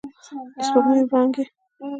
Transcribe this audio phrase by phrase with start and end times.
[0.55, 1.43] د سپوږمۍ وړانګې